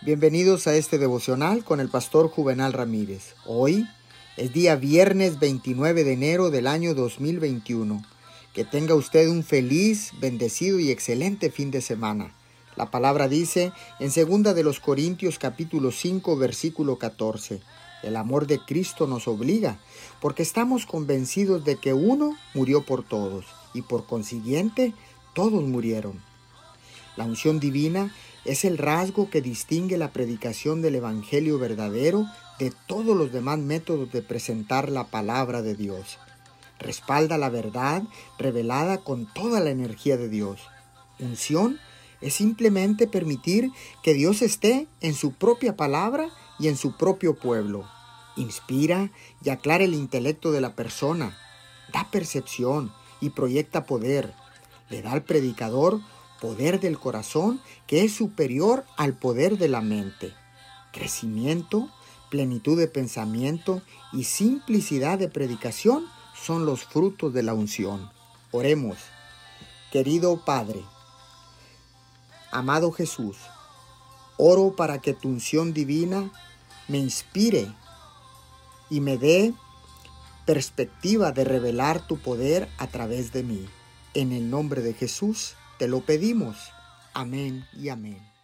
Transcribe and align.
Bienvenidos 0.00 0.68
a 0.68 0.76
este 0.76 0.96
devocional 0.96 1.64
con 1.64 1.80
el 1.80 1.88
pastor 1.88 2.28
Juvenal 2.28 2.72
Ramírez. 2.72 3.34
Hoy 3.44 3.84
es 4.36 4.52
día 4.52 4.76
viernes 4.76 5.40
29 5.40 6.04
de 6.04 6.12
enero 6.12 6.50
del 6.50 6.68
año 6.68 6.94
2021. 6.94 8.04
Que 8.54 8.64
tenga 8.64 8.94
usted 8.94 9.28
un 9.28 9.42
feliz, 9.42 10.12
bendecido 10.20 10.78
y 10.78 10.92
excelente 10.92 11.50
fin 11.50 11.72
de 11.72 11.80
semana. 11.80 12.32
La 12.76 12.92
palabra 12.92 13.26
dice 13.26 13.72
en 13.98 14.12
2 14.14 14.54
de 14.54 14.62
los 14.62 14.78
Corintios 14.78 15.36
capítulo 15.36 15.90
5 15.90 16.36
versículo 16.36 16.96
14. 16.96 17.60
El 18.04 18.14
amor 18.14 18.46
de 18.46 18.60
Cristo 18.60 19.08
nos 19.08 19.26
obliga, 19.26 19.80
porque 20.20 20.44
estamos 20.44 20.86
convencidos 20.86 21.64
de 21.64 21.74
que 21.74 21.92
uno 21.92 22.38
murió 22.54 22.82
por 22.82 23.02
todos, 23.02 23.46
y 23.74 23.82
por 23.82 24.06
consiguiente 24.06 24.94
todos 25.34 25.64
murieron. 25.64 26.22
La 27.16 27.24
unción 27.24 27.58
divina 27.58 28.14
es 28.48 28.64
el 28.64 28.78
rasgo 28.78 29.28
que 29.28 29.42
distingue 29.42 29.98
la 29.98 30.10
predicación 30.10 30.80
del 30.80 30.94
Evangelio 30.94 31.58
verdadero 31.58 32.24
de 32.58 32.72
todos 32.86 33.14
los 33.14 33.30
demás 33.30 33.58
métodos 33.58 34.10
de 34.10 34.22
presentar 34.22 34.90
la 34.90 35.04
palabra 35.04 35.60
de 35.60 35.74
Dios. 35.74 36.18
Respalda 36.78 37.36
la 37.36 37.50
verdad 37.50 38.04
revelada 38.38 38.98
con 38.98 39.30
toda 39.34 39.60
la 39.60 39.68
energía 39.68 40.16
de 40.16 40.30
Dios. 40.30 40.62
Unción 41.18 41.78
es 42.22 42.32
simplemente 42.32 43.06
permitir 43.06 43.70
que 44.02 44.14
Dios 44.14 44.40
esté 44.40 44.86
en 45.02 45.14
su 45.14 45.32
propia 45.32 45.76
palabra 45.76 46.30
y 46.58 46.68
en 46.68 46.78
su 46.78 46.96
propio 46.96 47.34
pueblo. 47.34 47.84
Inspira 48.38 49.10
y 49.44 49.50
aclara 49.50 49.84
el 49.84 49.92
intelecto 49.92 50.52
de 50.52 50.62
la 50.62 50.74
persona, 50.74 51.36
da 51.92 52.10
percepción 52.10 52.92
y 53.20 53.28
proyecta 53.28 53.84
poder. 53.84 54.32
Le 54.88 55.02
da 55.02 55.12
al 55.12 55.22
predicador 55.22 56.00
poder 56.40 56.80
del 56.80 56.98
corazón 56.98 57.60
que 57.86 58.04
es 58.04 58.14
superior 58.14 58.84
al 58.96 59.14
poder 59.14 59.58
de 59.58 59.68
la 59.68 59.80
mente. 59.80 60.32
Crecimiento, 60.92 61.90
plenitud 62.30 62.78
de 62.78 62.88
pensamiento 62.88 63.82
y 64.12 64.24
simplicidad 64.24 65.18
de 65.18 65.28
predicación 65.28 66.06
son 66.34 66.66
los 66.66 66.84
frutos 66.84 67.32
de 67.32 67.42
la 67.42 67.54
unción. 67.54 68.10
Oremos. 68.50 68.98
Querido 69.92 70.44
Padre, 70.44 70.84
amado 72.50 72.92
Jesús, 72.92 73.36
oro 74.36 74.76
para 74.76 75.00
que 75.00 75.14
tu 75.14 75.28
unción 75.28 75.72
divina 75.72 76.30
me 76.88 76.98
inspire 76.98 77.72
y 78.90 79.00
me 79.00 79.16
dé 79.16 79.54
perspectiva 80.46 81.32
de 81.32 81.44
revelar 81.44 82.06
tu 82.06 82.18
poder 82.18 82.68
a 82.78 82.86
través 82.86 83.32
de 83.32 83.42
mí. 83.42 83.66
En 84.14 84.32
el 84.32 84.50
nombre 84.50 84.80
de 84.80 84.94
Jesús. 84.94 85.54
Te 85.78 85.86
lo 85.86 86.00
pedimos. 86.00 86.72
Amén 87.14 87.64
y 87.72 87.88
amén. 87.88 88.37